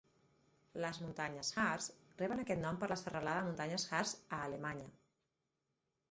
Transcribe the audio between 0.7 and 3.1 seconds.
Les muntanyes Hartz reben aquest nom per la